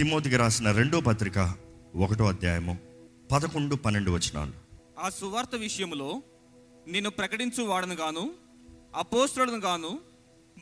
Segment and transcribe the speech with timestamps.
[0.00, 1.54] తిమోతికి రాసిన రెండో పత్రిక
[1.96, 2.78] ఒకటో అధ్యాయము
[3.32, 4.52] పదకొండు పన్నెండు వచనాలు.
[5.00, 6.22] ఆ సువార్త విషయంలో
[6.88, 8.34] నేను ప్రకటించు వాడను గాను
[8.94, 10.00] అపోస్తులను గాను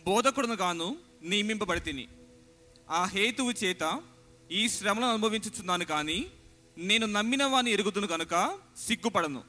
[0.07, 2.09] బోధకుడును గాను నియమింపబడి తిని
[2.91, 4.01] ఆ హేతువు చేత
[4.53, 6.27] ఈ శ్రమలను అనుభవించుచున్నాను కానీ
[6.79, 9.43] నేను నమ్మిన వాని ఎరుగుదును గనుక సిగ్గుపడను.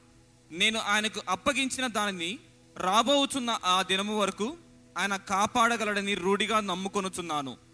[0.50, 2.38] నేను ఆయనకు అప్పగించిన దానిని
[2.76, 4.56] రాబోచున్న ఆ దినము వరకు
[4.98, 7.69] ఆయన కాపాడగలడని రూఢిగా నమ్ముకొనుచున్నాను.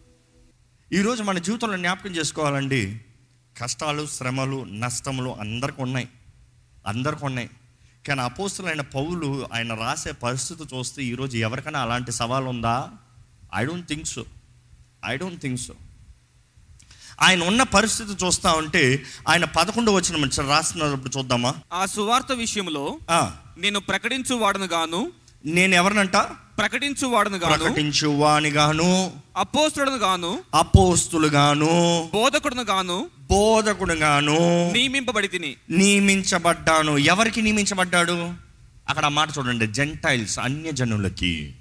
[0.92, 3.00] ఈరోజు మన జీవితంలో జ్ఞాపకం చేసుకోవాలండి.
[3.62, 6.08] కష్టాలు శ్రమలు నష్టములు అందరికి ఉన్నాయి.
[6.86, 7.50] అందరికి ఉన్నాయి.
[8.08, 12.90] కానీ అపోస్తులైన పౌలు ఆయన రాసే పరిస్థితి చూస్తే ఈరోజు ఎవరికైనా అలాంటి సవాల్ ఉందా?
[13.54, 14.24] I don't think so
[15.04, 15.74] I don't think so
[17.20, 21.54] ఆయన ఉన్న పరిస్థితి చూస్తా ఉంటే ఆయన పదకొండు వచ్చిన రాసినప్పుడు చూద్దామా?
[21.72, 22.98] ఆ సువార్త విషయంలో
[23.58, 25.12] నేను ప్రకటించు వాడను గాను
[25.46, 26.16] నేను ఎవరినంట
[26.58, 27.58] ప్రకటించు వాడను గాను.
[27.58, 30.42] ప్రకటించు వానిగాను అపోస్తులను గాను.
[30.54, 33.10] అపోస్తులుగాను బోధకుడును గాను.
[33.30, 36.98] బోధకుడుగాను నియమింపబడి తిని నియమించబడ్డాను.
[36.98, 38.32] ఎవరికి నియమించబడ్డాడు?
[38.88, 39.66] అక్కడ ఆ మాట చూడండి.
[39.66, 41.54] జెంటైల్స్ అన్య జనులకి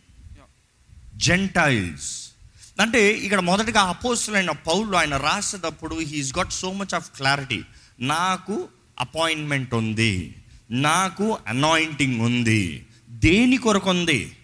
[1.16, 2.30] జెంటైల్స్.
[2.82, 7.62] అంటే ఇక్కడ మొదటగా అపోస్తులైన పౌలు ఆయన రాసేటప్పుడు he's got so much of clarity
[8.00, 8.68] నాకు
[9.00, 10.36] అపాయింట్మెంట్ ఉంది.
[10.72, 12.86] నాకు అనాయింటింగ్ ఉంది.
[13.16, 14.38] దేని కొరకు ఉంది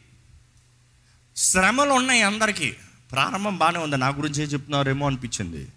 [1.36, 2.72] శ్రమలు ఉన్నాయి అందరికీ.
[3.12, 3.98] ప్రారంభం బాగానే ఉంది.
[3.98, 5.68] నా గురించే చెప్తున్నారేమో అనిపించింది.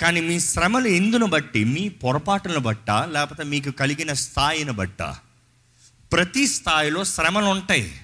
[0.00, 1.64] కానీ మీ శ్రమలు ఎందును బట్టి?
[1.64, 2.90] మీ పొరపాటును బట్ట?
[2.90, 5.02] లేకపోతే మీకు కలిగిన స్థాయిని బట్ట?
[6.12, 8.00] ప్రతి స్థాయిలో శ్రమలు ఉంటాయి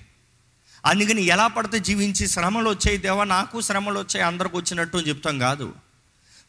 [0.87, 5.75] అందుకని ఎలా పడితే జీవించి శ్రమలు వచ్చాయి దేవా నాకు శ్రమలు వచ్చాయి అందరికి వచ్చినట్టు అని చెప్తాం కాదు.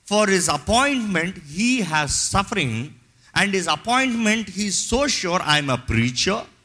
[0.10, 2.88] For his appointment he has suffering
[3.36, 6.57] and his appointment he so sure I'm a preacher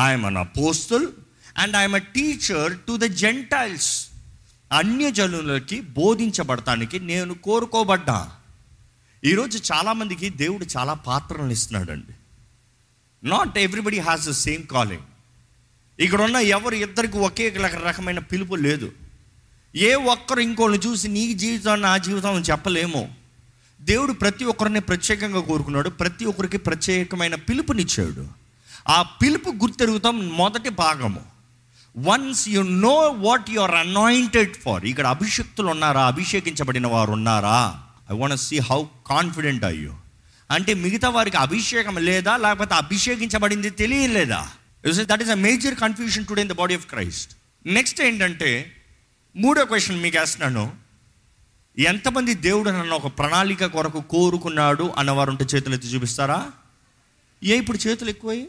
[0.00, 1.08] I'm an apostle
[1.58, 4.06] and I'm a teacher to the Gentiles
[4.72, 8.30] అన్యజనులకి బోధించబడటానికి నేను కోరుకోబడ్డా.
[9.24, 12.12] ఈరోజు చాలామందికి దేవుడు చాలా పాత్రలను ఇస్తున్నాడండి.
[13.28, 15.02] Not everybody has the same calling
[16.00, 17.48] ఇక్కడ ఉన్న ఎవరు ఇద్దరికి ఒకే
[17.86, 18.92] రకమైన పిలుపు లేదు.
[19.76, 23.14] ఏ ఒక్కరు ఇంకోళ్ళు చూసి నీ జీవితం నా జీవితం అని చెప్పలేము.
[23.80, 25.88] దేవుడు ప్రతి ఒక్కరిని ప్రత్యేకంగా కోరుకున్నాడు.
[25.88, 28.39] ప్రతి ఒక్కరికి ప్రత్యేకమైన పిలుపునిచ్చాడు.
[28.88, 31.22] ఆ పిలుపు గుర్తెరుగుతాం మొదటి భాగము.
[31.96, 37.82] Once you know what you are anointed for ఇక్కడ అభిషక్తులు ఉన్నారా అభిషేకించబడిన వారు ఉన్నారా
[38.12, 39.96] I want see how confident అయ్యో
[40.50, 44.48] అంటే మిగతా వారికి అభిషేకం లేదా లేకపోతే అభిషేకించబడింది తెలియలేదా?
[44.84, 47.30] That is a major confusion today in the body of Christ
[47.66, 48.76] next ఏంటంటే
[49.36, 50.72] మూడో క్వశ్చన్ మీకు వేస్తున్నాను
[51.78, 56.50] ఎంతమంది దేవుడు నన్ను ఒక ప్రణాళిక కొరకు కోరుకున్నాడు అన్నవారు ఉంటే చేతులు ఎత్తి చూపిస్తారా?
[57.44, 58.48] ఏ ఇప్పుడు చేతులు ఎక్కువై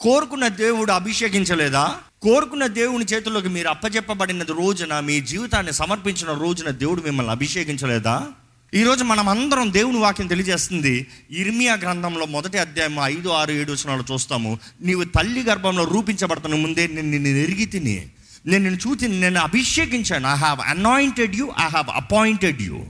[0.00, 1.94] కోరుకున్న దేవుడు అభిషేకించలేదా?
[2.22, 8.28] కోరుకున్న దేవుని చేతుల్లోకి మీరు అప్పచెప్పబడిన రోజున మీ జీవితాన్ని సమర్పించిన రోజున దేవుడు మిమ్మల్ని అభిషేకించలేదా?
[8.74, 11.06] ఈరోజు మనం అందరం దేవుని వాక్యం తెలియజేస్తుంది.
[11.30, 14.58] ఇర్మియా గ్రంథంలో మొదటి అధ్యాయం ఐదు ఆరు ఏడు వచనాలు చూస్తాము.
[14.80, 18.06] నీవు తల్లి గర్భంలో రూపించబడుతున్న ముందే నేను నిన్ను ఎరిగి తిని
[18.46, 20.28] నేను నిన్ను చూసి నేను అభిషేకించాను.
[20.28, 22.86] I have anointed you I have appointed you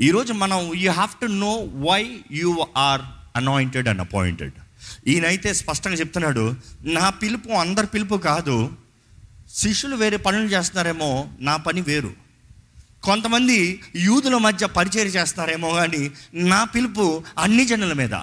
[0.00, 3.02] ఈరోజు మనం you have to know why you are
[3.36, 4.52] anointed and appointed
[5.06, 8.72] ఈయనైతే స్పష్టంగా చెప్తున్నాడు నా పిలుపు అందరి పిలుపు కాదు
[9.54, 12.12] శిష్యులు వేరే పనులు చేస్తున్నారేమో నా పని వేరు.
[13.02, 18.14] కొంతమంది యూదుల మధ్య పరిచయం చేస్తున్నారేమో కానీ నా పిలుపు అన్ని జనుల మీద.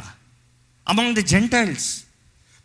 [0.89, 2.03] Among the Gentiles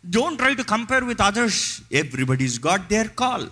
[0.05, 3.47] don't try to compare with others everybody's got their call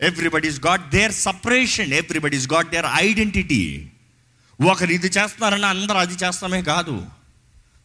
[0.00, 3.88] everybody's got their separation everybody's got their identity
[4.70, 7.17] ఒకరు ఇది చేస్తున్నారని అందరూ అది చేస్తామే కాదు.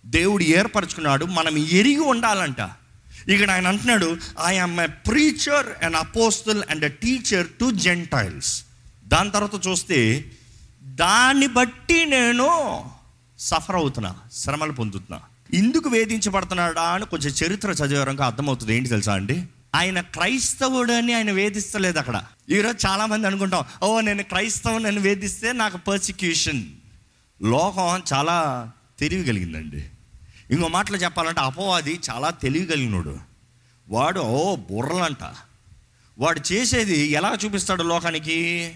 [0.06, 2.70] దేవుడు ఏర్పరచుకున్నాడు మనం ఎరిగి ఉండాలంట.
[3.30, 8.64] ఇక్కడ ఆయన అంటున్నాడు I'm a preacher and apostle and a teacher to Gentiles
[9.08, 10.32] దాని తర్వాత చూస్తే
[10.84, 12.86] దాన్ని బట్టి నేను
[13.40, 15.20] సఫర్ అవుతున్నా శ్రమలు పొందుతున్నా.
[15.54, 16.82] ఎందుకు వేధించబడుతున్నాడా?
[16.82, 18.76] అని కొంచెం చరిత్ర చదివారంగా అర్థమవుతుంది.
[18.76, 19.44] ఏంటి తెలుసా అండి?
[19.76, 22.22] ఆయన క్రైస్తవుడు అని ఆయన వేధిస్తలేదు అక్కడ.
[22.50, 26.64] ఈరోజు చాలామంది అనుకుంటాం ఓ నేను క్రైస్తవుని వేధిస్తే నాకు పర్సిక్యూషన్
[27.42, 29.86] లోకం చాలా తెలివి కలిగిందండి.
[30.54, 33.20] ఇంకో మాటలు చెప్పాలంటే అపవాది చాలా తెలివి
[33.90, 35.34] వాడు ఓ బుర్రలంట.
[36.20, 38.72] వాడు చేసేది ఎలా చూపిస్తాడు లోకానికి?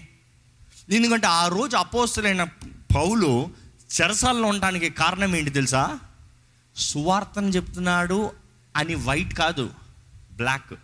[0.90, 2.44] ఎందుకంటే ఆ రోజు అపోస్తులైన
[2.96, 3.50] పౌలు
[4.00, 5.98] చెరసాల్లో ఉండటానికి కారణం ఏంటి తెలుసా?
[6.76, 8.30] సువార్తను చెప్తున్నాడు
[8.76, 9.70] అని వైట్ కాదు
[10.36, 10.74] బ్లాక్.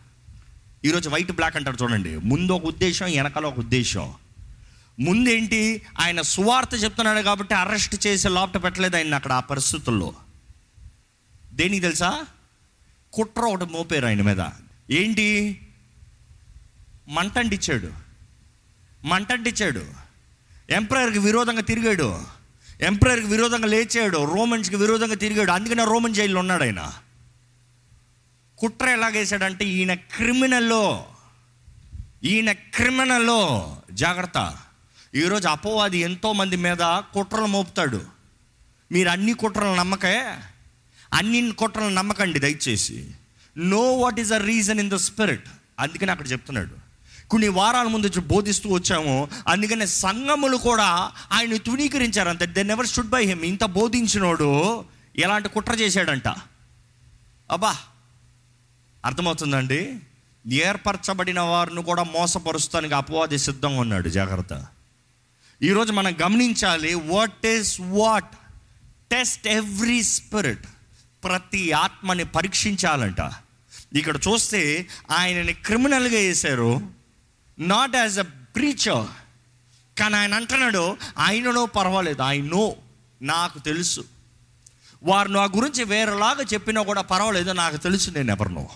[0.85, 2.17] ఈరోజు వైట్ బ్లాక్ అంటారు చూడండి.
[2.17, 4.15] ముందు ఒక ఉద్దేశం వెనకాల ఒక ఉద్దేశం.
[5.01, 5.83] ముందేంటి?
[6.01, 10.15] ఆయన సువార్త చెప్తున్నాడు కాబట్టి అరెస్ట్ చేసి లోపట పెట్టలేదు ఆయన అక్కడ ఆ పరిస్థితుల్లో.
[11.55, 12.25] దేనికి తెలుసా?
[13.13, 14.47] కుట్ర ఒకటి మోపారు ఆయన మీద.
[14.91, 15.59] ఏంటి?
[17.09, 17.93] మంటంటిచ్చాడు.
[19.05, 19.87] మంటంటిచ్చాడు.
[20.71, 22.23] ఎంప్రయర్కి విరోధంగా తిరిగాడు.
[22.81, 24.37] ఎంప్రయర్కి విరోధంగా లేచాడు.
[24.37, 25.51] రోమన్స్కి విరోధంగా తిరిగాడు.
[25.51, 26.93] అందుకనే రోమన్ జైల్లో ఉన్నాడు ఆయన.
[28.59, 31.07] కుట్ర ఎలాగేసాడంటే ఈయన క్రిమినల్లో
[32.25, 34.57] ఈయన క్రిమినల్లో జాగ్రత్త.
[35.15, 38.03] ఈరోజు అపవాది ఎంతోమంది మీద కుట్రలు మోపుతాడు.
[38.93, 40.37] మీరు అన్ని కుట్రలు నమ్మకే
[41.15, 43.11] అన్ని కుట్రలు నమ్మకండి దయచేసి.
[43.59, 45.45] Know what is a reason in the spirit
[45.81, 46.85] అందుకని అక్కడ చెప్తున్నాడు.
[47.29, 49.29] కొన్ని వారాల ముందు వచ్చి బోధిస్తూ వచ్చాము.
[49.49, 52.45] అందుకనే సంఘములు కూడా ఆయన తుణీకరించారు అంత.
[52.45, 54.85] They never should by him ఇంత బోధించినోడు
[55.17, 56.29] ఎలాంటి కుట్ర చేశాడంట.
[57.51, 57.77] అబ్బా!
[59.05, 59.99] అర్థమవుతుందండి?
[60.53, 64.09] ఏర్పరచబడిన వారిని కూడా మోసపరుస్తానికి అపవాది సిద్ధంగా ఉన్నాడు.
[64.09, 64.67] జాగ్రత్త.
[65.63, 68.37] ఈరోజు మనం గమనించాలి what is what
[69.11, 70.65] test every spirit
[71.25, 73.33] ప్రతి ఆత్మని పరీక్షించాలంట.
[73.97, 76.81] ఇక్కడ చూస్తే ఆయనని క్రిమినల్గా వేశారు
[77.59, 79.07] నాట్ యాజ్ అ ప్రీచర్
[80.01, 82.23] కానీ ఆయన అంటున్నాడు ఆయననో పర్వాలేదు.
[82.23, 82.77] ఐ నో
[83.23, 84.05] నాకు తెలుసు.
[85.03, 87.53] వారు నా గురించి వేరేలాగా చెప్పినా కూడా పర్వాలేదు.
[87.53, 88.69] నాకు తెలుసు నేను ఎవరినో.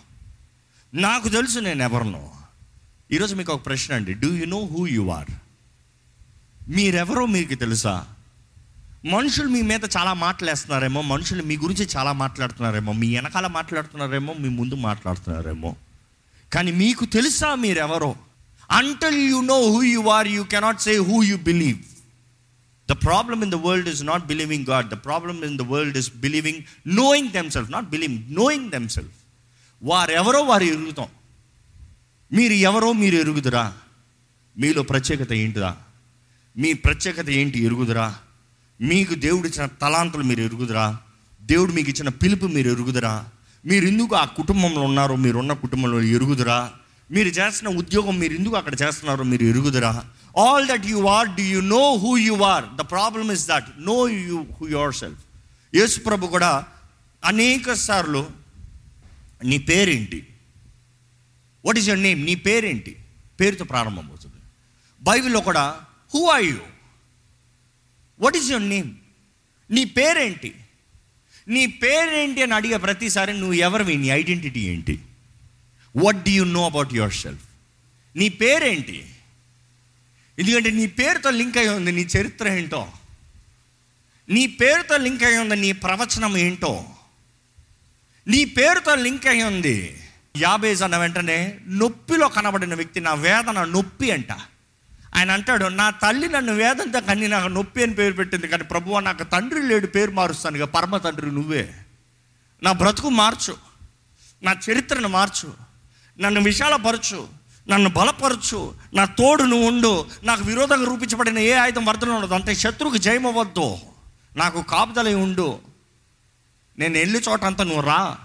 [0.95, 2.33] నాకు తెలుసు నేను ఎవరినో.
[3.13, 4.15] ఈరోజు మీకు ఒక ప్రశ్న అండి.
[4.15, 5.31] Do you know who you are
[6.69, 8.07] మీరెవరో మీకు తెలుసా?
[9.09, 14.75] మనుషులు మీ మీద చాలా మాట్లాడేస్తున్నారేమో మనుషులు మీ గురించి చాలా మాట్లాడుతున్నారేమో మీ వెనకాల మాట్లాడుతున్నారేమో మీ ముందు
[14.75, 15.77] మాట్లాడుతున్నారేమో.
[16.53, 18.17] కానీ మీకు తెలుసా మీరెవరో?
[18.71, 21.79] Until you know who you are you cannot say who you believe
[22.91, 26.17] the problem in the world is not believing God the problem in the world is
[26.17, 29.13] believing knowing them self not believing knowing them self
[29.83, 31.07] వారెవరో వారు ఎరుగుతాం.
[32.33, 33.73] మీరు ఎవరో మీరు ఎరుగుదురా?
[34.59, 35.77] మీలో ప్రత్యేకత ఏంటిదా?
[36.57, 38.19] మీ ప్రత్యేకత ఏంటి ఎరుగుదురా?
[38.81, 40.97] మీకు దేవుడు ఇచ్చిన తలాంతులు మీరు ఎరుగుదురా?
[41.43, 43.25] దేవుడు మీకు ఇచ్చిన పిలుపు మీరు ఎరుగుదురా?
[43.67, 46.71] మీరు ఎందుకు ఆ కుటుంబంలో ఉన్నారో మీరు ఉన్న కుటుంబంలో ఎరుగుదురా?
[47.11, 50.05] మీరు చేస్తున్న ఉద్యోగం మీరు ఎందుకు అక్కడ చేస్తున్నారో మీరు ఎరుగుదురా?
[50.39, 54.09] All that you are do you know who you are the problem is that know
[54.09, 55.21] you who your self
[55.75, 56.65] Yesu ప్రభు కూడా
[57.25, 58.27] అనేక సార్లు
[59.45, 60.27] నీ పేరేంటి?
[61.65, 62.97] వాట్ ఈస్ యువర్ నేమ్ నీ పేరేంటి?
[63.41, 64.35] పేరుతో ప్రారంభమవుతుంది.
[65.03, 65.77] బైబిల్లో కూడా
[66.15, 66.57] who are you
[68.21, 68.95] what is your name
[69.71, 70.55] నీ పేరేంటి?
[71.49, 75.03] నీ పేరేంటి అని అడిగే ప్రతిసారి నువ్వు ఎవరివి నీ ఐడెంటిటీ ఏంటి?
[75.97, 77.45] What do you know about your self
[78.17, 79.15] నీ పేరేంటి?
[80.39, 82.93] ఎందుకంటే నీ పేరుతో లింక్ అయి ఉంది నీ చరిత్ర ఏంటో?
[84.29, 86.85] నీ పేరుతో లింక్ అయి ఉంది నీ ప్రవచనం ఏంటో?
[88.29, 90.01] నీ పేరుతో లింక్ అయి ఉంది.
[90.37, 94.33] యాబేజ్ అన్న వెంటనే నొప్పిలో కనబడిన వ్యక్తి నా వేదన నొప్పి అంట.
[95.15, 99.25] ఆయన అంటాడు నా తల్లి నన్ను వేదంత కన్ని నాకు నొప్పి అని పేరు పెట్టింది కానీ ప్రభువ నాకు
[99.25, 101.75] తండ్రి లేడు పేరు మారుస్తాను ఇక పరమ తండ్రి నువ్వే.
[102.63, 103.57] నా బ్రతుకు మార్చు
[104.43, 105.53] నా చరిత్రను మార్చు
[106.21, 107.29] నన్ను విశాలపరచు
[107.69, 110.07] నన్ను బలపరచు నా తోడు నువ్వు ఉండు.
[110.23, 113.79] నాకు విరోధంగా రూపించబడిన ఏ ఆయుధం వర్ధన ఉండదు అంటే శత్రువుకి జయమవద్దు
[114.37, 115.59] నాకు కాపుదలై ఉండు.
[116.79, 118.19] నేను వెళ్ళి చోట అంతా నువ్వు రా.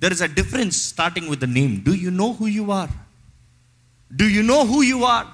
[0.00, 2.90] There is a difference starting with the name do you know who you are
[4.16, 5.26] do you know who you are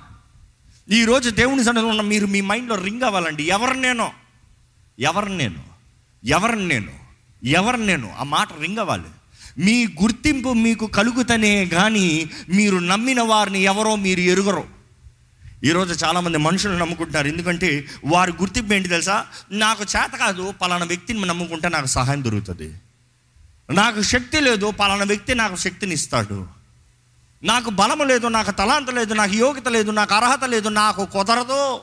[0.90, 3.42] ఈరోజు దేవుని సన్నిధిలో ఉన్న మీరు మీ మైండ్లో రింగ్ అవ్వాలండి.
[3.42, 4.10] ఎవరు నేను?
[4.98, 5.62] ఎవరు నేను?
[6.24, 6.92] ఎవరు నేను?
[7.44, 8.12] ఎవరు నేను?
[8.18, 9.04] ఆ మాట రింగ్ అవ్వాలి.
[9.58, 14.64] మీ గుర్తింపు మీకు కలుగుతనే కానీ మీరు నమ్మిన వారిని ఎవరో మీరు ఎరుగరు.
[15.64, 17.26] ఈరోజు చాలామంది మనుషులు నమ్ముకుంటున్నారు.
[17.26, 19.26] ఎందుకంటే వారి గుర్తింపు ఏంటి తెలుసా?
[19.52, 22.80] నాకు చేత కాదు పలానా వ్యక్తిని నమ్ముకుంటే నాకు సహాయం దొరుకుతుంది.
[23.72, 26.55] నాకు శక్తి లేదు పలానా వ్యక్తి నాకు శక్తిని ఇస్తాడు.
[27.42, 31.80] నాకు బలము లేదు నాకు తలాంత లేదు నాకు యోగ్యత లేదు నాకు అర్హత లేదు నాకు కుదరదు.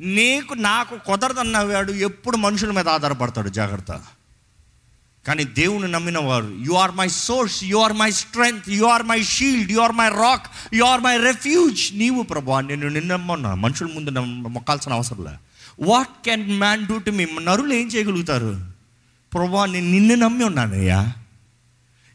[0.00, 4.02] నీకు నాకు కుదరదన్నవాడు ఎప్పుడు మనుషుల మీద ఆధారపడతాడు జాగ్రత్త.
[5.26, 9.22] కానీ దేవుని నమ్మిన వారు you are my source you are my strength you are my
[9.22, 14.10] shield you are my rock you are my refuge నీవు ప్రభా నేను నిన్నమ్మన్నా మనుషుల ముందు
[14.48, 15.30] మొక్కాల్సిన అవసరం లే
[15.80, 18.66] what can man do to me నరులు ఏం చేయగలుగుతారు?
[19.34, 21.12] ప్రభు నేను నిన్ను నమ్మి ఉన్నానయ్యా.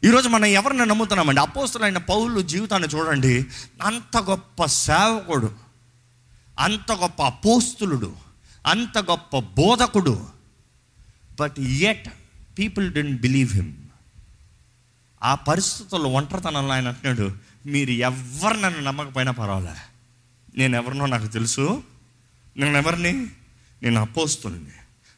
[0.04, 1.40] ఈరోజు మనం ఎవరిని నమ్ముతున్నామండి?
[1.40, 3.46] అపోస్తులైన పౌలు జీవితాన్ని చూడండి.
[3.82, 5.54] అంత గొప్ప సేవకుడు
[6.58, 8.16] అంత గొప్ప అపోస్తులుడు
[8.66, 10.26] అంత గొప్ప బోధకుడు.
[11.40, 12.08] But at
[12.58, 13.74] people didn't believe him
[15.22, 17.34] ఆ పరిస్థితుల్లో ఒంటరితనంలో ఆయన అంటున్నాడు
[17.66, 19.74] మీరు ఎవరు నన్ను నమ్మకపోయినా పర్వాలే.
[20.56, 21.82] నేను ఎవరినో నాకు తెలుసు.
[22.56, 23.12] నేను ఎవరిని?
[23.82, 24.60] నేను అపోస్తుని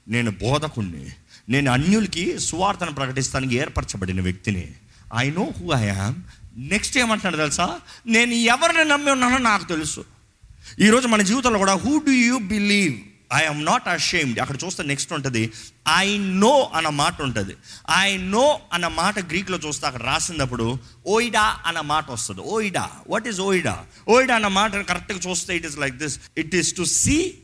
[0.09, 1.11] నేను బోధకుణ్ణి.
[1.49, 4.75] నేను అన్యులకి సువార్తను ప్రకటిస్తానికి ఏర్పరచబడిన వ్యక్తిని.
[5.17, 6.15] I know who I am
[6.57, 7.79] next ఏమంటున్నాడు తెలుసా?
[8.07, 10.05] నేను ఎవరిని నమ్మి ఉన్నానో నాకు తెలుసు.
[10.81, 12.95] ఈరోజు మన జీవితంలో కూడా who do you believe
[13.35, 15.53] I I'm not ashamed అక్కడ చూస్తే నెక్స్ట్ ఉంటుంది.
[15.97, 17.57] ఐ నో అన్న మాట ఉంటుంది.
[17.91, 22.41] ఐ నో అన్న మాట గ్రీక్లో చూస్తే అక్కడ రాసినప్పుడు ఓయిడా అన్న మాట వస్తుంది.
[22.41, 26.77] ఓయిడా వాట్ ఈస్ ఓయిడా ఓయిడా అన్న మాట కరెక్ట్గా చూస్తే it is like this it is
[26.77, 27.35] to see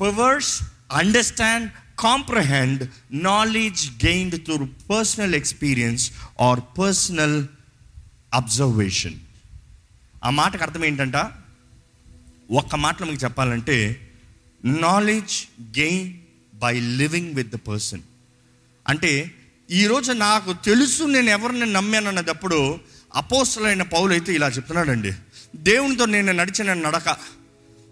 [0.00, 1.70] powers understand
[2.02, 7.46] comprehend knowledge gained through personal experience or personal
[8.34, 9.14] observation
[10.24, 11.16] ఆ మాటకు అర్థం ఏంటంట?
[12.50, 13.76] ఒక్క మాటలో మీకు చెప్పాలంటే
[14.64, 15.34] knowledge
[15.78, 16.14] gain
[16.54, 18.00] by living with the person
[18.88, 19.34] అంటే
[19.70, 22.78] ఈరోజు నాకు తెలుసు నేను ఎవరిని నమ్మాను అన్నదప్పుడు
[23.14, 25.12] అపోస్తులైన పౌలు అయితే ఇలా చెప్తున్నాడండి.
[25.56, 27.16] దేవునితో నేను నడిచిన నడక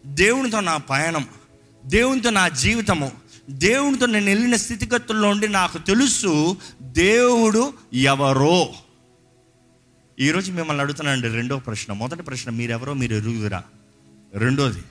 [0.07, 1.29] దేవునితో నా పయనం
[1.87, 3.13] దేవునితో నా జీవితము
[3.51, 8.69] దేవునితో నేను వెళ్ళిన స్థితిగతుల్లో ఉండి నాకు తెలుసు దేవుడు ఎవరో.
[10.21, 11.93] ఈరోజు మిమ్మల్ని అడుగుతున్నానండి రెండో ప్రశ్న.
[11.93, 13.63] మొదటి ప్రశ్న మీరెవరో మీరు ఎరుగుదురా?
[14.35, 14.83] రెండోది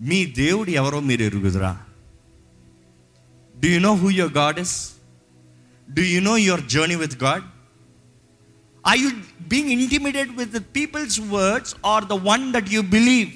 [0.00, 1.80] మీ దేవుడు ఎవరో మీరు ఎరుగుదురా?
[3.60, 4.90] Do you know who your God is
[5.92, 7.42] do you know your journey with God
[8.88, 9.10] I you
[9.48, 13.30] being intimidate with the people's words or the one that you believe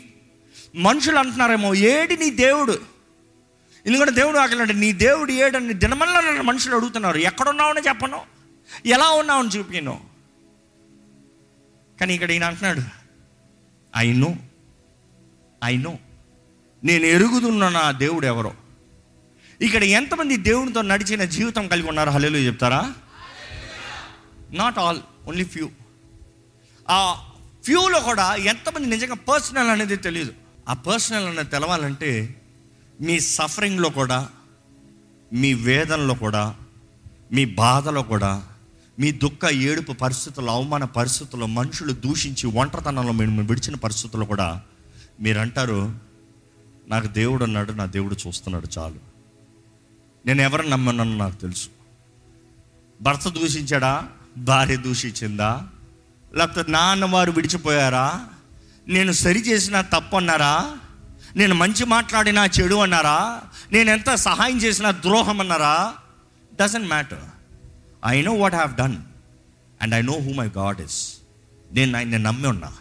[0.75, 2.98] మనుషులు అంటున్నారేమో ఏడి నీ దేవుడు?
[3.88, 7.18] ఎందుకంటే దేవుడు ఆకలంటే నీ దేవుడు ఏడని దినమల్లా నన్ను మనుషులు అడుగుతున్నారు.
[7.18, 8.21] ఎక్కడున్నావని చెప్పను?
[8.87, 10.00] ఎలా ఉన్నావని చూపిను?
[12.00, 12.80] కానీ ఇక్కడ ఈయన అంటున్నాడు
[13.97, 14.37] ఐ నో
[15.64, 15.99] ఐ నో
[16.85, 18.54] నేను ఎరుగుతున్న నా దేవుడు ఎవరో?
[19.61, 22.92] ఇక్కడ ఎంతమంది దేవునితో నడిచిన జీవితం కలిగి ఉన్నారు హలేలు చెప్తారా?
[24.50, 25.71] నాట్ ఆల్ ఓన్లీ ఫ్యూ
[26.90, 27.30] ఆ
[27.64, 30.33] ఫ్యూలో కూడా ఎంతమంది నిజంగా పర్సనల్ అనేది తెలియదు.
[30.68, 32.42] ఆ పర్సనల్ అనేది తెలవాలంటే
[33.00, 34.28] మీ సఫరింగ్లో కూడా
[35.33, 36.55] మీ వేదనలో కూడా
[37.33, 38.43] మీ బాధలో కూడా
[38.99, 44.62] మీ దుఃఖ ఏడుపు పరిస్థితుల్లో అవమాన పరిస్థితుల్లో మనుషులు దూషించి ఒంటరితనంలో మేము విడిచిన పరిస్థితుల్లో కూడా
[45.21, 45.99] మీరు అంటారు
[46.88, 49.00] నాకు దేవుడు అన్నాడు నా దేవుడు చూస్తున్నాడు చాలు.
[50.26, 51.69] నేను ఎవరిని నమ్మనన్ను నాకు తెలుసు.
[53.02, 54.09] భర్త దూషించాడా?
[54.38, 55.69] భార్య దూషించిందా?
[56.35, 58.26] లేకపోతే నాన్న వారు విడిచిపోయారా?
[58.88, 60.76] నేను సరి చేసిన తప్పు అన్నారా
[61.37, 63.43] నేను మంచి మాట్లాడినా చెడు అన్నారా?
[63.73, 65.95] నేను ఎంత సహాయం చేసినా ద్రోహం అన్నారా?
[66.61, 67.25] Doesn't matter
[68.07, 68.97] I know what have done
[69.83, 71.17] and I know who my God is
[71.73, 72.73] నేను ఆయన నమ్మి ఉన్నా.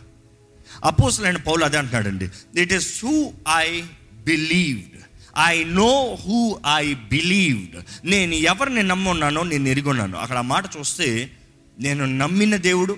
[0.84, 2.30] అపోసలైన పౌలు అదే అంటున్నాడండి.
[2.62, 3.82] It is who I
[4.14, 4.98] believed
[5.46, 11.32] I know who I believed నేను ఎవరిని నమ్మి ఉన్నానో నేను ఎరుగున్నాను అక్కడ ఆ మాట చూస్తే
[11.80, 12.98] నేను నమ్మిన దేవుడు.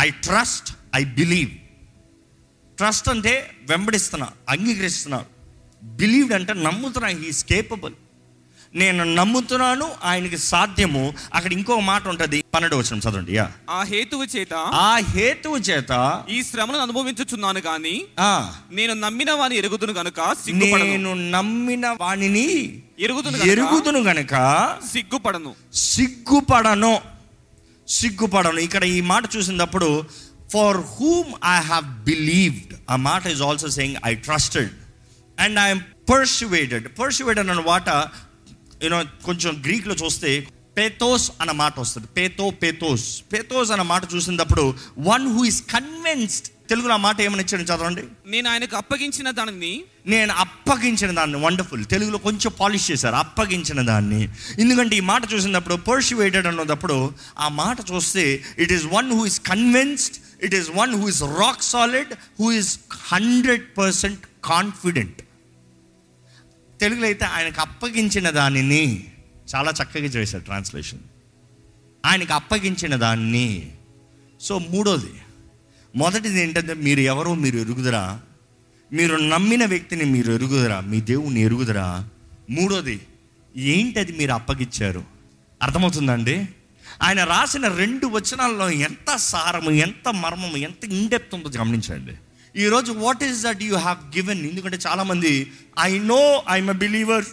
[0.00, 1.50] I trust I believe
[2.78, 5.24] trust అంటే వెంబడిస్తున్నా అంగీకరిస్తున్నా
[5.82, 7.92] బిలీవ్డ్ అంటే నమ్ముతున్నా హీస్ కేపబుల్
[8.74, 11.14] నేను నమ్ముతున్నాను ఆయనకి సాధ్యము.
[11.34, 13.38] అక్కడ ఇంకో మాట ఉంటుంది పన్నెండు వచ్చిన చదవండి
[13.70, 19.92] ఆ హేతువు చేత ఆ హేతువు చేత ఈ శ్రమను అనుభవించుచున్నాను గాని ఆ, నేను నమ్మిన వాని ఎరుగుదును
[19.92, 20.20] గనుక
[20.72, 24.34] నేను నమ్మిన వాణిని ఎరుగుదును ఎరుగుదును గనక
[24.92, 25.54] సిగ్గుపడను.
[25.74, 27.00] సిగ్గుపడను.
[27.88, 28.60] సిగ్గుపడను.
[28.60, 30.04] ఇక్కడ ఈ మాట చూసినప్పుడు
[30.54, 34.70] for whom I have believed ఆ మాట is also saying I trusted
[35.40, 35.80] and I'm
[36.10, 37.88] persuaded persuaded అన్న మాట
[38.82, 42.06] యూనో కొంచెం గ్రీక్లో చూస్తే పేతోస్ అన్న మాట వస్తుంది.
[42.06, 47.62] పేతో పేతోస్ పేతోస్ అన్న మాట చూసినప్పుడు వన్ హూ ఇస్ కన్విన్స్డ్ తెలుగులో ఆ మాట ఏమని ఇచ్చాడు
[47.62, 48.02] చదవండి?
[48.26, 49.84] నేను ఆయనకు అప్పగించిన దానిని.
[50.06, 51.38] నేను అప్పగించిన దాన్ని.
[51.38, 53.14] వండర్ఫుల్ తెలుగులో కొంచెం పాలిష్ చేశారు.
[53.14, 54.28] అప్పగించిన దాన్ని.
[54.58, 60.16] ఎందుకంటే ఈ మాట చూసినప్పుడు పర్సువేటెడ్ అన్నప్పుడు ఆ మాట చూస్తే it is one who is convinced
[60.42, 65.22] it is one who is rock solid who is hundred percent confident
[66.80, 69.06] తెలుగులో అయితే ఆయనకు అప్పగించిన దానిని
[69.54, 70.98] చాలా చక్కగా చేశారు ట్రాన్స్లేషన్
[72.06, 73.72] ఆయనకు అప్పగించిన దాన్ని.
[74.40, 75.12] సో మూడోది
[75.96, 78.20] మొదటిది ఏంటంటే మీరు ఎవరో మీరు ఎరుగుదరా?
[78.92, 80.80] మీరు నమ్మిన వ్యక్తిని మీరు ఎరుగుదరా?
[80.80, 82.08] మీ దేవుని ఎరుగుదరా?
[82.50, 83.00] మూడోది
[83.56, 85.04] ఏంటది మీరు అప్పగించారు?
[85.62, 86.48] అర్థమవుతుందండి
[87.02, 92.14] ఆయన రాసిన రెండు వచనాల్లో ఎంత సారము ఎంత మర్మము ఎంత ఇండెప్త్ ఉందో గమనించండి.
[92.56, 97.24] ఈరోజు what is that you have given ఎందుకంటే చాలామంది I know I'm a believer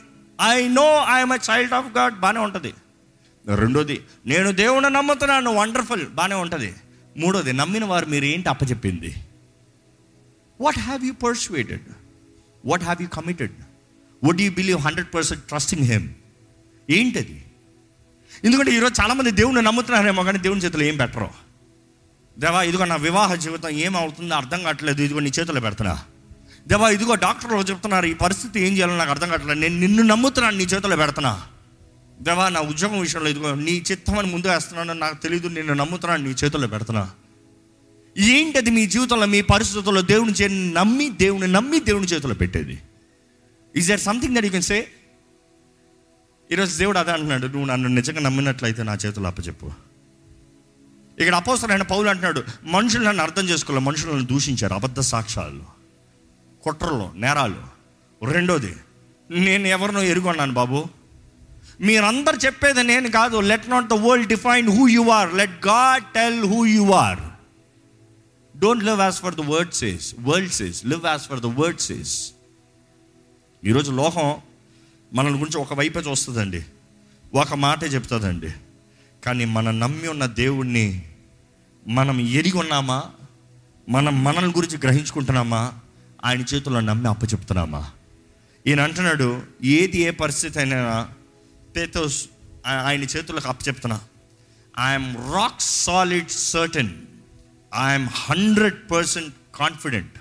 [0.42, 2.74] I know I'm a child of God బాగానే ఉంటుంది.
[3.56, 5.54] రెండోది నేను దేవుని నమ్ముతున్నాను.
[5.54, 6.74] వండర్ఫుల్ బాగానే ఉంటుంది.
[7.18, 9.16] మూడోది నమ్మిన వారు మీరు ఏంటి అప్పచెప్పింది?
[10.62, 11.82] What have you persuaded
[12.66, 13.52] what have you committed
[14.24, 16.10] would you believe hundred percent trusting him
[16.90, 17.44] ఏంటది?
[18.46, 21.30] ఎందుకంటే ఈరోజు చాలామంది దేవుని నమ్ముతున్నారేమో కానీ దేవుని చేతిలో ఏం పెట్టరు.
[22.40, 25.94] దేవా ఇదిగో నా వివాహ జీవితం ఏమవుతుందో అర్థం కావట్లేదు ఇదిగో నీ చేతిలో పెడుతున్నా
[26.68, 30.64] దేవా ఇదిగో డాక్టర్లు చెప్తున్నారు ఈ పరిస్థితి ఏం చేయాలో నాకు అర్థం కావట్లేదు నేను నిన్ను నమ్ముతున్నాను నీ
[30.64, 31.34] చేతిలో పెడుతున్నా
[32.22, 36.68] దేవా నా ఉద్యోగం విషయంలో ఇదిగో నీ చిత్తమని ముందు వేస్తున్నాను నాకు తెలియదు నిన్ను నమ్ముతున్నాను నీ చేతుల్లో
[36.68, 37.04] పెడుతున్నా
[38.18, 42.76] ఏంటది మీ జీవితంలో మీ పరిస్థితుల్లో దేవుని చే నమ్మి దేవుని నమ్మి దేవుని చేతిలో పెట్టేది?
[43.76, 44.78] Is there something that you can say
[46.52, 49.72] ఈరోజు దేవుడు అదే అంటున్నాడు నువ్వు నన్ను నిజంగా నమ్మినట్లయితే నా చేతులు అప్పచెప్పు
[51.20, 55.64] ఇక్కడ అపోసరైన పౌలు అంటున్నాడు మనుషులు నన్ను అర్థం చేసుకోలేదు మనుషులను దూషించారు అబద్ధ సాక్ష్యాలు
[56.64, 57.62] కుట్రలు నేరాలు.
[58.26, 58.76] రెండోది
[59.30, 60.90] నేను ఎవరినో ఎరుగొన్నాను బాబు.
[61.82, 66.46] మీరందరు చెప్పేది నేను కాదు let not the world define who you are let God tell
[66.46, 67.20] who you are
[68.58, 72.34] don't live as for the words is worlds is live as for the words is
[73.66, 74.42] ఈరోజు లోకం
[75.14, 76.66] మనల్ని గురించి ఒకవైపే చూస్తుందండి.
[77.34, 78.54] ఒక మాటే చెప్తుందండి.
[79.26, 81.06] కానీ మనం నమ్మి ఉన్న దేవుణ్ణి
[81.88, 83.04] మనం ఎరిగి ఉన్నామా?
[83.90, 85.74] మనం మనల్ని గురించి గ్రహించుకుంటున్నామా?
[86.26, 87.92] ఆయన చేతుల్లో నమ్మి అప్పచెప్తున్నామా?
[88.68, 91.10] ఈయన అంటున్నాడు ఏది ఏ పరిస్థితి అయినా
[91.76, 92.26] పేతోస్
[92.68, 94.02] ఆయన చేతులకు అప్పచెప్తున్నా.
[94.90, 96.90] I'm rock solid certain
[97.88, 100.21] I'm hundred percent confident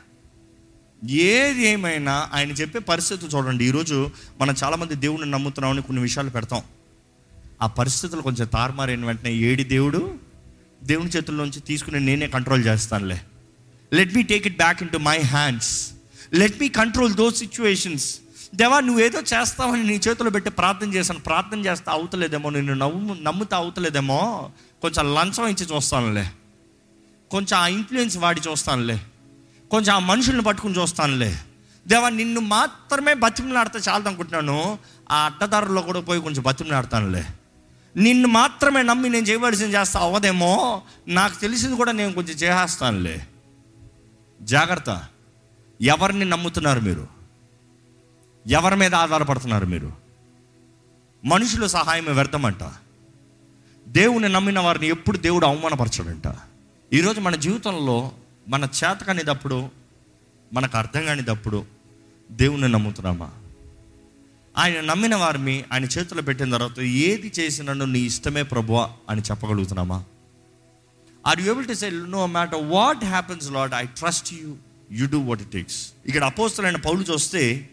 [1.09, 3.65] ఏది ఏమైనా ఆయన చెప్పే పరిస్థితి చూడండి.
[3.65, 6.63] ఈరోజు మనం చాలామంది దేవుడిని నమ్ముతున్నామని కొన్ని విషయాలు పెడతాం.
[7.63, 10.19] ఆ పరిస్థితులు కొంచెం తారుమారైన వెంటనే ఏడి దేవుడు
[10.83, 13.21] దేవుని చేతుల్లోంచి తీసుకుని నేనే కంట్రోల్ చేస్తానులే.
[13.93, 15.91] Let me take it back into my hands
[16.35, 18.19] let me control those situations
[18.55, 21.21] దేవా నువ్వేదో చేస్తావని నీ చేతిలో పెట్టి ప్రార్థన చేశాను.
[21.21, 22.51] ప్రార్థన చేస్తే అవుతలేదేమో.
[22.51, 24.51] నిన్ను నవ్వు నమ్ముతా అవుతలేదేమో.
[24.83, 26.31] కొంచెం లంచం ఇచ్చి చూస్తానులే.
[27.31, 29.01] కొంచెం ఆ ఇన్ఫ్లుయెన్స్ వాడి చూస్తానులే.
[29.71, 31.39] కొంచెం ఆ మనుషుల్ని పట్టుకుని చూస్తానులే.
[31.87, 34.79] దేవా నిన్ను మాత్రమే బతిమలాడితే చాలు అనుకుంటున్నాను
[35.11, 37.25] ఆ అడ్డదారుల్లో కూడా పోయి కొంచెం బతిమలాడతానులే.
[37.97, 40.83] నిన్ను మాత్రమే నమ్మి నేను చేయవలసింది చేస్తా అవ్వదేమో.
[41.09, 43.27] నాకు తెలిసింది కూడా నేను కొంచెం చేసేస్తానులే
[44.43, 45.03] జాగ్రత్త.
[45.81, 47.09] ఎవరిని నమ్ముతున్నారు మీరు?
[48.47, 49.93] ఎవరి మీద ఆధారపడుతున్నారు మీరు?
[51.25, 52.71] మనుషుల సహాయం వ్యర్థమంట.
[53.89, 56.37] దేవుని నమ్మిన వారిని ఎప్పుడు దేవుడు అవమానపరచడంట.
[56.93, 58.11] ఈరోజు మన జీవితంలో
[58.51, 59.71] మన చేత కానిదప్పుడు
[60.53, 61.67] మనకు అర్థం కానిదప్పుడు
[62.31, 63.31] దేవుణ్ణి నమ్ముతున్నామా?
[64.57, 70.05] ఆయన నమ్మిన వారిని ఆయన చేతిలో పెట్టిన తర్వాత ఏది చేసినను నీ ఇష్టమే ప్రభువా అని చెప్పగలుగుతున్నామా?
[71.27, 74.57] Are you able to say no matter what happens Lord I trust you
[74.93, 77.71] you do what it takes ఇక్కడ అపోస్తులైన పౌలు చూస్తే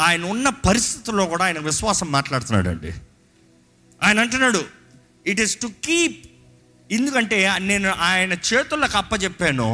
[0.00, 2.92] ఆయన ఉన్న పరిస్థితుల్లో కూడా ఆయన విశ్వాసం మాట్లాడుతున్నాడు అండి
[4.02, 4.62] ఆయన అంటున్నాడు
[5.26, 6.16] ఇట్ ఈస్ టు కీప్
[6.94, 9.68] ఎందుకంటే నేను ఆయన చేతులకు అప్పచెప్పాను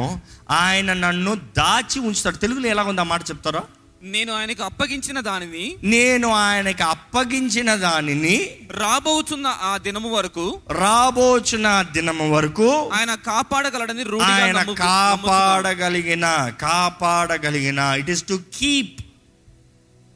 [0.61, 3.63] ఆయన నన్ను దాచి ఉంచుతాడు తెలుగులో ఎలాగుంది ఆ మాట చెప్తారా
[4.07, 8.37] నేను ఆయనకు అప్పగించిన దానిని నేను ఆయనకి అప్పగించిన దానిని
[8.79, 10.45] రాబోచున్న ఆ దినము వరకు
[10.79, 14.63] రాబోచున్న దినం వరకు ఆయన కాపాడగలడని ఆయన.
[14.81, 16.25] కాపాడగలిగిన
[16.65, 18.97] కాపాడగలిగిన it is to keep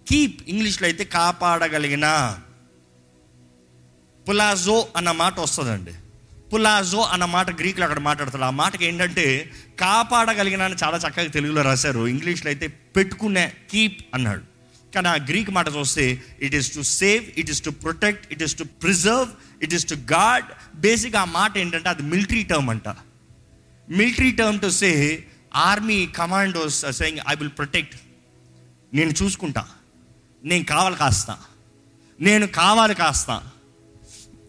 [0.08, 2.08] keep ఇంగ్లీష్లో అయితే కాపాడగలిగిన
[4.26, 5.94] పులాజో అన్న మాట వస్తుందండి
[6.56, 12.08] పులాజో అన్న మాట గ్రీకులు అక్కడ మాట్లాడతాడు ఆ మాటకి ఏంటంటే కాపాడగలిగినని చాలా చక్కగా తెలుగులో రాశారు.
[12.08, 14.42] ఇంగ్లీష్లో అయితే పెట్టుకునే కీప్ అన్నాడు.
[14.96, 18.56] కానీ ఆ గ్రీక్ మాట చూస్తే it is to save it is to protect it is
[18.56, 19.28] to preserve
[19.64, 22.88] it is to guard basic ఆ మాట ఏంటంటే అది మిలిటరీ టర్మ్ అంట.
[23.90, 25.24] Military term to say
[25.56, 27.96] army commandos saying I will protect
[28.94, 29.68] నేను చూసుకుంటా.
[30.44, 31.38] నేను కావాలి కాస్తా.
[32.22, 33.44] నేను కావాలి కాస్తా.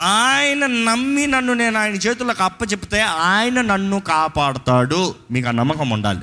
[0.02, 5.14] ఆయన నమ్మి నన్ను నేను ఆయన చేతులకు అప్పచెప్తే ఆయన నన్ను కాపాడుతాడు.
[5.30, 6.20] మీకు ఆ నమ్మకం ఉండాలి.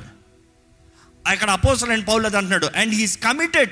[1.32, 3.70] ఇక్కడ అపోసలైన పౌలు అది అంటున్నాడు అండ్ హీస్ కమిటెడ్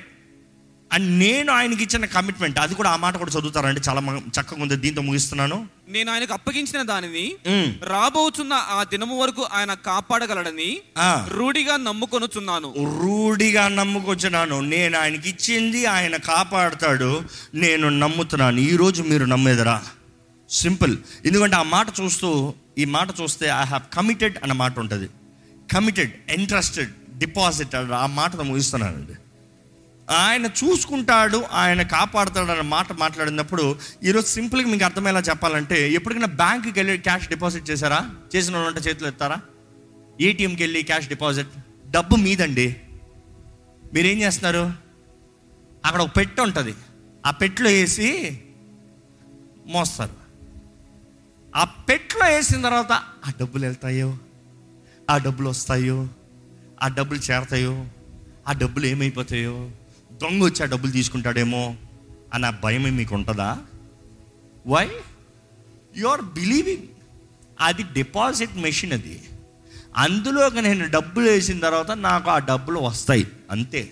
[0.92, 4.00] అండ్ నేను ఆయనకి ఇచ్చిన కమిట్మెంట్ అది కూడా ఆ మాట కూడా చదువుతారండి చాలా
[4.40, 5.68] చక్కగా ఉంది దీంతో ముగిస్తున్నాను.
[5.88, 7.72] నేను ఆయనకు అప్పగించిన దానిని మ్.
[7.84, 10.80] రాబోచున్న ఆ దినము వరకు ఆయన కాపాడగలడని.
[11.28, 12.74] రూఢిగా నమ్ముకొనుచున్నాను.
[13.02, 17.22] రూఢిగా నమ్ముకొచ్చినాను నేను ఆయనకి ఇచ్చింది ఆయన కాపాడుతాడు
[17.54, 18.60] నేను నమ్ముతున్నాను.
[18.60, 19.82] ఈరోజు మీరు నమ్మేదరా?
[20.50, 25.08] సింపుల్ ఎందుకంటే ఆ మాట చూస్తూ ఈ మాట చూస్తే ఐ హ్యావ్ కమిటెడ్ అన్న మాట ఉంటుంది.
[25.72, 29.12] కమిటెడ్ ఇంట్రెస్టెడ్ డిపాజిట్ ఆ మాటతో ముగిస్తున్నానండి.
[30.12, 36.98] ఆయన చూసుకుంటాడు ఆయన కాపాడుతాడు అన్న మాట మాట్లాడినప్పుడు ఈరోజు సింపుల్గా మీకు అర్థమయ్యేలా చెప్పాలంటే ఎప్పటికైనా బ్యాంకుకి వెళ్ళి
[36.98, 38.10] క్యాష్ డిపాజిట్ చేశారా?
[38.36, 39.40] చేసిన వాళ్ళు ఉంటే చేతులు ఎత్తారా?
[40.20, 41.48] ఏటీఎంకి వెళ్ళి క్యాష్ డిపాజిట్.
[41.90, 42.76] డబ్బు మీదండి.
[43.94, 44.72] మీరేం చేస్తున్నారు?
[45.84, 46.74] అక్కడ ఒక పెట్టె ఉంటుంది.
[47.26, 48.40] ఆ పెట్టెలో వేసి
[49.66, 50.22] మోస్తారు.
[51.56, 52.92] ఆ పెట్లో వేసిన తర్వాత
[53.26, 54.18] ఆ డబ్బులు వెళ్తాయో?
[55.10, 56.08] ఆ డబ్బులు వస్తాయో?
[56.82, 57.86] ఆ డబ్బులు చేరతాయో?
[58.48, 59.70] ఆ డబ్బులు ఏమైపోతాయో?
[60.22, 61.74] దొంగ వచ్చి ఆ డబ్బులు తీసుకుంటాడేమో
[62.34, 63.58] అన్న భయం మీకు ఉంటుందా
[64.66, 64.88] వై
[65.96, 66.82] యు ఆర్ బిలీవింగ్
[67.60, 69.22] అది డిపాజిట్ మెషిన్ అది.
[69.96, 73.26] అందులోకి నేను డబ్బులు వేసిన తర్వాత నాకు ఆ డబ్బులు వస్తాయి.
[73.50, 73.90] అంతే.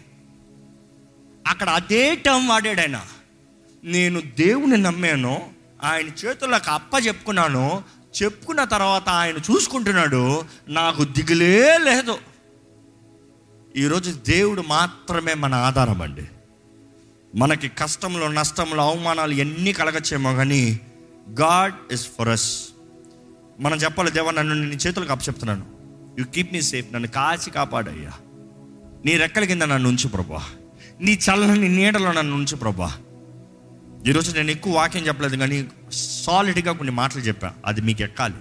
[1.47, 3.03] అక్కడ అదే టర్మ్ వాడాడు ఆయన.
[3.85, 5.51] నేను దేవుని నమ్మాను
[5.83, 7.83] ఆయన చేతులకు అప్ప చెప్పుకున్నాను
[8.23, 12.19] చెప్పుకున్న తర్వాత ఆయన చూసుకుంటున్నాడు నాకు దిగులే లేదు.
[13.77, 16.23] ఈరోజు దేవుడు మాత్రమే మన ఆధారం అండి.
[17.35, 20.81] మనకి కష్టంలో నష్టంలో అవమానాలు ఎన్ని కలగచ్చేమో కానీ
[21.31, 22.69] గాడ్ ఇస్ ఫర్ అస్
[23.61, 25.67] మనం చెప్పాలి దేవా నన్ను నీ చేతులకు అప్పచెప్తున్నాను.
[26.19, 26.95] You keep me safe.
[26.95, 28.13] నన్ను కాచి కాపాడయ్యా.
[29.05, 30.45] నీ రెక్కల కింద నన్ను ఉంచు ప్రభా.
[31.01, 32.99] నీ చల్లని నీడలో నన్ను ఉంచు ప్రభా.
[34.09, 37.53] ఈరోజు నేను ఎక్కువ వాక్యం చెప్పలేదు కానీ సాలిడ్గా కొన్ని మాటలు చెప్పా.
[37.67, 38.35] అది మీకు ఎక్కాలి.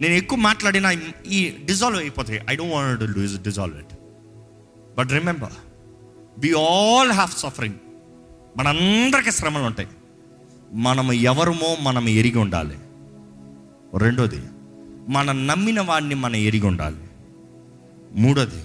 [0.00, 0.90] నేను ఎక్కువ మాట్లాడినా
[1.26, 2.40] ఈ డిజాల్వ్ అయిపోతాయి.
[2.50, 3.98] I don't want to lose dissolve it
[4.98, 5.52] but remember
[6.38, 7.74] we all have suffering
[8.58, 9.88] మనందరికీ శ్రమలు ఉంటాయి.
[10.72, 12.78] మనం ఎవరమో మనం ఎరిగి ఉండాలి.
[13.98, 14.42] రెండోది
[15.08, 17.02] మనం నమ్మిన వాడిని మనం ఎరిగి ఉండాలి.
[18.12, 18.62] మూడోది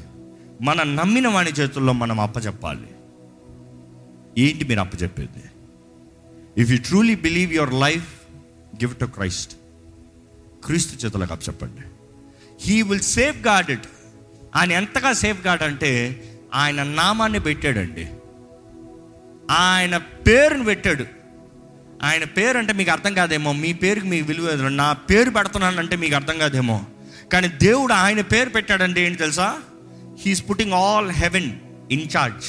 [0.61, 2.87] మన నమ్మిన వాడి చేతుల్లో మనం అప్పచెప్పాలి
[4.37, 5.43] ఏంటి మీరు అప్పచెప్పేది
[6.61, 8.13] if you truly believe your life
[8.75, 9.55] give to Christ
[10.65, 11.81] క్రీస్తు చేతులకు అప్పచెప్పండి.
[12.61, 13.87] He will safeguard it
[14.55, 18.09] ఆయన ఎంతగా సేఫ్ గార్డ్ అంటే ఆయన నామాన్ని పెట్టాడండి.
[19.51, 21.05] ఆయన పేరుని పెట్టాడు.
[22.03, 23.53] ఆయన పేరు అంటే మీకు అర్థం కాదేమో?
[23.53, 26.85] మీ పేరుకి మీకు విలువ నా పేరు పెడుతున్నానంటే మీకు అర్థం కాదేమో?
[27.33, 29.57] కానీ దేవుడు ఆయన పేరు పెట్టాడంటే ఏంటి తెలుసా?
[30.25, 31.51] He's putting all heaven
[31.91, 32.45] in charge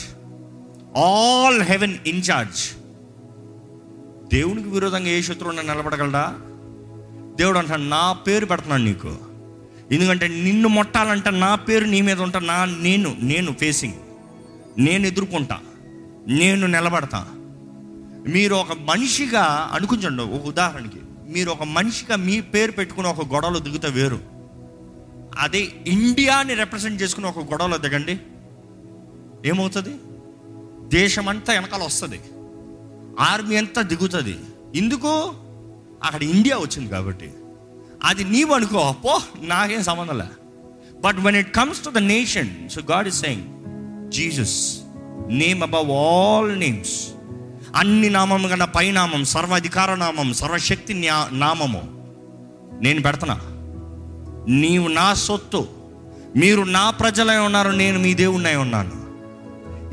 [0.98, 2.70] all heaven in charge
[4.34, 6.34] దేవునికి విరోధంగా ఏ శత్రువుని నిలబడగలడా?
[7.36, 9.31] దేవుడు అంటాడు నా పేరు పెడుతున్నాను నీకు.
[9.92, 13.94] ఎందుకంటే నిన్ను మొట్టాలంటే నా పేరు నీ మీద ఉంటా నా నేను నేను ఫేసింగ్
[14.78, 15.61] నేను ఎదుర్కొంటా
[16.28, 17.26] నేను నిలబడతా.
[18.28, 21.00] మీరు ఒక మనిషిగా అనుకుంచండి ఒక ఉదాహరణకి.
[21.28, 24.20] మీరు ఒక మనిషిగా మీ పేరు పెట్టుకుని ఒక గొడవలో దిగుతా వేరు.
[25.38, 28.20] అదే ఇండియాని రిప్రజెంట్ చేసుకుని ఒక గొడవలో దిగండి.
[29.48, 29.96] ఏమవుతుంది?
[30.88, 32.20] దేశం అంతా వెనకాల వస్తుంది.
[33.20, 34.38] ఆర్మీ అంతా దిగుతుంది.
[34.74, 35.35] ఎందుకు?
[36.05, 37.31] అక్కడ ఇండియా వచ్చింది కాబట్టి.
[38.04, 40.24] అది నీవు అనుకో పో నాకేం సంబంధంలే
[41.04, 43.42] but when it comes to the nation so God is saying
[44.10, 44.80] Jesus
[45.28, 47.08] name above all names
[47.76, 52.02] అన్ని నామం కన్నా పైనామం సర్వాధికార నామం సర్వశక్తి నామము
[52.80, 53.40] నేను పెడతనా?
[54.48, 55.66] నీవు నా సొత్తు
[56.36, 59.02] మీరు నా ప్రజలై ఉన్నారు నేను మీ దేవుడినై ఉన్నాను.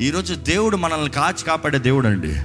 [0.01, 2.35] ఈరోజు దేవుడు మనల్ని కాచి కాపాడే దేవుడు అండి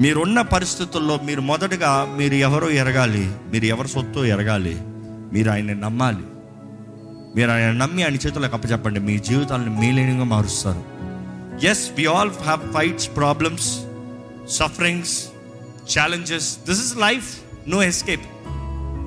[0.00, 4.80] మీరున్న పరిస్థితుల్లో మీరు మొదటగా మీరు ఎవరో ఎరగాలి మీరు ఎవరి సొత్తు ఎరగాలి
[5.32, 6.24] మీరు ఆయన్ని నమ్మాలి.
[7.36, 9.00] మీరు ఆయన నమ్మి ఆయన చేతులకు అప్పచెప్పండి.
[9.00, 10.84] మీ జీవితాలను మేలేనిగా మారుస్తారు.
[11.66, 13.80] Yes we all have fights problems
[14.48, 15.26] sufferings
[15.98, 17.36] challenges this is life
[17.68, 18.22] no escape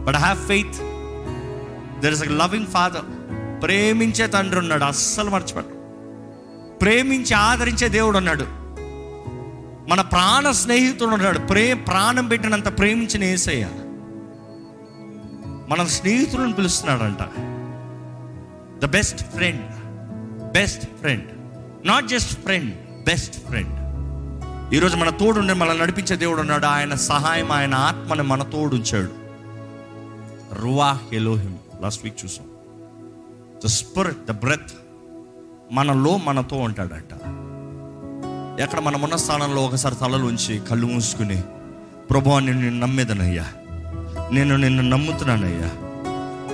[0.06, 0.78] but have faith
[2.02, 3.06] there is a loving father
[3.64, 4.84] ప్రేమించే తండ్రి ఉన్నాడు.
[4.84, 5.82] అస్సలు మర్చిపోడు
[6.78, 8.46] ప్రేమించి ఆదరించే దేవుడు ఉన్నాడు.
[9.90, 11.40] మన ప్రాణ స్నేహితుడు ఉన్నాడు.
[11.40, 13.70] ప్రే ప్రాణం పెట్టినంత ప్రేమించిన ఏసయ్యా.
[15.72, 17.20] మన స్నేహితులను పిలుస్తున్నాడంట.
[18.86, 19.72] The best friend
[20.52, 21.26] best friend
[21.88, 23.76] not just friend best friend
[24.74, 26.66] ఈరోజు మన తోడుండి మనల్ని నడిపించే దేవుడు ఉన్నాడు.
[26.66, 29.12] ఆయన సహాయం ఆయన ఆత్మని మన తోడు ఉంచాడు
[30.62, 31.58] రువా ఎలోహిం.
[31.82, 32.46] లాస్ట్ వీక్ చూసాం.
[33.66, 34.72] ద స్పిరిట్ ద బ్రెత్
[35.72, 37.14] మనలో మనతో ఉంటాడంట.
[38.62, 41.42] ఎక్కడ మనం ఉన్న స్థానంలో ఒకసారి తలలు ఉంచి కళ్ళు మూసుకుని
[42.10, 43.46] ప్రభు నేను నమ్మేదనయ్యా.
[44.32, 45.70] నేను నిన్ను నమ్ముతున్నానయ్యా.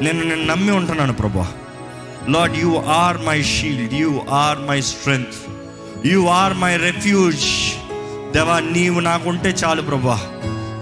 [0.01, 1.47] నేను నిన్ను నమ్మి ఉంటున్నాను ప్రభా.
[2.29, 5.37] Lord you are my shield you are my strength
[6.07, 7.45] you are my refuge
[8.33, 10.17] దేవా నీవు నాకుంటే చాలు ప్రభా.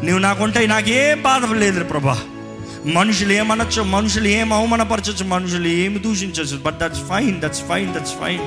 [0.04, 2.18] నీవు నాకుంటే నాకేం బాధ లేదు ప్రభా.
[2.86, 8.44] మనుషులు ఏమనొచ్చు మనుషులు ఏం అవమానపరచచ్చు మనుషులు ఏమి దూషించవచ్చు but that's fine that's fine that's fine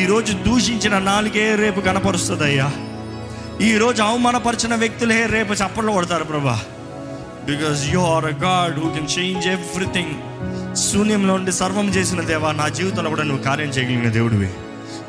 [0.00, 2.70] ఈరోజు దూషించిన నాలుగే రేపు కనపరుస్తుంది అయ్యా
[3.60, 6.58] ఈరోజు అవమానపరిచిన వ్యక్తులే రేపు చప్పట్లు కొడతారు ప్రభా.
[7.46, 10.14] Because you are a God who can change everything
[10.76, 14.48] శూన్యంలో ఉండి సర్వం చేసిన దేవా నా జీవితంలో కూడా నువ్వు కార్యం చేయగలిగిన దేవుడివి.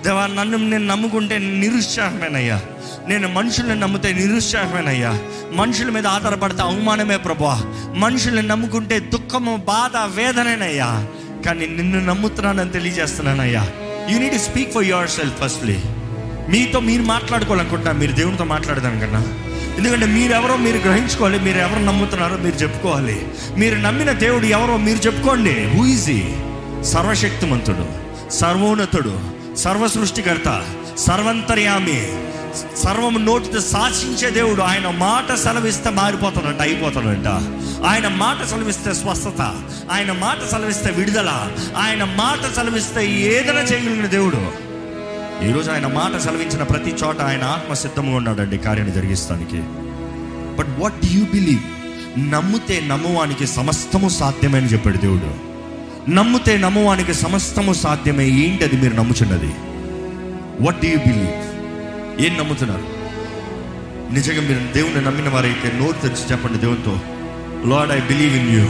[0.04, 2.62] దేవా నన్ను నేను నమ్ముకుంటే నిరుత్సాహమేనయ్యా.
[3.08, 5.19] నేను మనుషుల్ని నమ్మితే నిరుత్సాహమేనయ్యా.
[5.52, 11.08] మనుషుల మీద ఆధారపడితే అవమానమే ప్రభా మనుషుల్ని నమ్ముకుంటే దుఃఖము బాధ వేదనేనయ్యా.
[11.46, 13.72] కానీ నిన్ను నమ్ముతున్నానని తెలియజేస్తున్నానయ్యా.
[14.10, 15.80] You need speak for yourself firstly
[16.50, 19.24] మీతో మీరు మాట్లాడుకోవాలనుకుంటున్నా మీరు దేవునితో మాట్లాడదానికన్నా
[19.77, 23.27] ఎందుకంటే మీరెవరో మీరు గ్రహించుకోవాలి మీరు ఎవరు నమ్ముతున్నారో మీరు చెప్పుకోవాలి.
[23.57, 25.67] మీరు నమ్మిన దేవుడు ఎవరో మీరు చెప్పుకోండి.
[25.69, 26.23] హూ ఈజీ
[26.83, 27.86] సర్వశక్తిమంతుడు
[28.31, 29.19] సర్వోన్నతుడు
[29.55, 30.65] సర్వ సృష్టికర్త
[30.97, 32.07] సర్వంతర్యామి
[32.83, 34.62] సర్వము నోటితో శాసించే దేవుడు.
[34.62, 37.27] ఆయన మాట సెలవిస్తే మారిపోతాడంట అయిపోతాడంట.
[37.86, 39.41] ఆయన మాట సెలవిస్తే స్వస్థత
[39.91, 44.72] ఆయన మాట సెలవిస్తే విడుదల ఆయన మాట సెలవిస్తే ఏదైనా చేయగలిగిన దేవుడు.
[45.49, 49.58] ఈరోజు ఆయన మాట సెలవించిన ప్రతి చోట ఆయన ఆత్మ సిద్ధంగా ఉన్నాడండి కార్యాన్ని జరిగిస్తానికి.
[50.58, 51.63] But what do you believe
[52.32, 55.53] నమ్మితే నమ్మువానికి సమస్తము సాధ్యమే అని చెప్పాడు దేవుడు.
[56.12, 59.53] నమ్మితే నమ్మువానికి సమస్తము సాధ్యమే ఏంటి అది మీరు నమ్ముచున్నది?
[60.63, 61.34] వాట్ డు యూ బిలీవ్
[62.25, 62.88] ఏం నమ్ముతున్నారు?
[64.13, 66.99] నిజంగా మీరు దేవుని నమ్మిన వారైతే నోరు తెరిచి చెప్పండి దేవునితో.
[67.69, 68.65] Lord I believe in you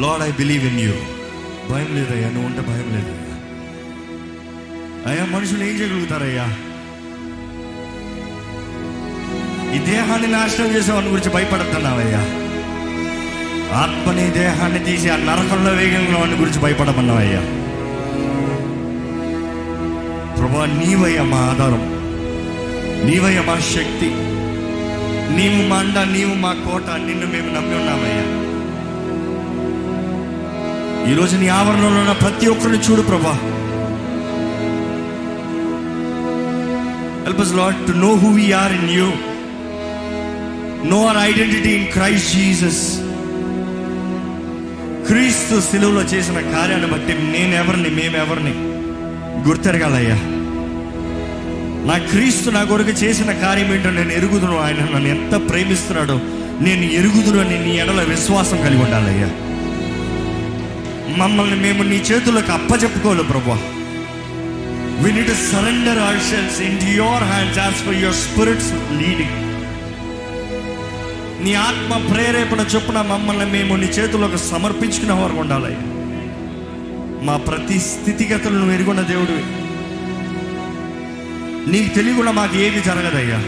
[0.00, 0.92] Lord I believe in you
[1.70, 3.23] భయం లేదయ్యా నువ్వు ఉంటే భయం లేదు.
[5.06, 6.44] అయ్యా మనుషులు ఏం చేయగలుగుతారయ్యా?
[9.74, 12.20] ఈ దేహాన్ని నాశనం చేసేవాని గురించి భయపడుతున్నావయ్యా
[13.72, 17.40] ఆత్మని దేహాన్ని తీసి ఆ నరకంలో వేగంలో వాడి గురించి భయపడమన్నావయ్యా.
[20.36, 21.94] ప్రభా నీవయ్యా మా ఆధారం.
[23.06, 24.08] నీవయ్య మా శక్తి.
[25.36, 28.24] నీవు మా అండ నీవు మా కోట నిన్ను మేము నమ్మి ఉన్నామయ్యా.
[31.12, 33.53] ఈరోజు నీ ఆవరణలో ఉన్న ప్రతి ఒక్కరిని చూడు ప్రభా.
[37.24, 39.06] Help us Lord to know who are in you
[40.90, 43.00] know our identity in Christ Jesus
[45.06, 48.52] క్రీస్తు సిలువలో చేసిన కార్యాన్ని బట్టి నేను ఎవరిని మేమెవరిని
[49.48, 50.16] గుర్తెరగాలయ్యా.
[51.86, 56.20] నా క్రీస్తు నా కొరకు చేసిన కార్యం ఏంటో నేను ఎరుగుదును ఆయన నన్ను ఎంత ప్రేమిస్తున్నాడో
[56.60, 59.28] నేను ఎరుగుదును అని నీ ఎడల విశ్వాసం కలిగి ఉండాలయ్యా.
[61.16, 63.58] మమ్మల్ని మేము నీ చేతులకు అప్పచెప్పుకోవాలి ప్రభా.
[65.02, 69.00] We need to surrender ourselves into your hands as for for spirit's leading.
[69.00, 69.40] Leading
[71.44, 75.76] నీ ఆత్మ ప్రేరేపణ చొప్పున మమ్మల్ని మేము నీ చేతులకు సమర్పించుకునే వారు ఉండాలి
[77.24, 79.36] మా ప్రతి స్థితిగతులను ఎరుగున్న దేవుడు
[81.70, 83.38] నీకు తెలియకుండా మాకు ఏది జరగదయ్యా.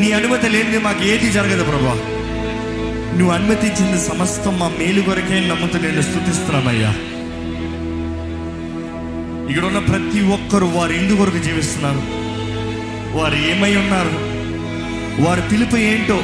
[0.00, 1.94] నీ అనుమతి లేనిది మాకు ఏది జరగదు ప్రభా.
[3.18, 6.92] నువ్వు అనుమతించింది సమస్తం మా మేలు కొరకే నమ్ముతూ నేను స్థుతిస్తున్నానయ్యా
[9.50, 12.02] ఇక్కడ ఉన్న ప్రతి ఒక్కరు వారు ఎందు కొరకు జీవిస్తున్నారు.
[13.18, 14.30] వారు ఏమై ఉన్నారు?
[15.28, 16.20] వారి పిలుపు ఏంటో?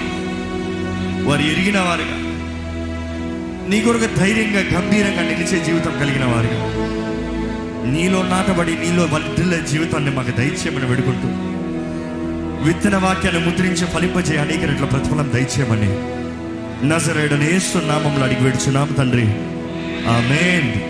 [1.30, 2.16] వారు ఎరిగిన వారుగా?
[3.68, 6.72] నీ కొరకు ధైర్యంగా గంభీరంగా నిలిచే జీవితం కలిగిన వారుగా?
[7.92, 11.28] నీలో నాటబడి నీలో వర్ధిల్లే జీవితాన్ని మాకు దయచేయమని వేడుకుంటూ
[12.66, 16.16] విత్తన వాక్యాన్ని ముద్రించి ఫలింపజే అనేక రెట్ల ప్రతిఫలం దయచేయమని
[16.88, 19.28] నజరేడనేస్తు నామంలో అడిగి వేడుచున్నాం తండ్రి.
[20.08, 20.86] ఆమెన్.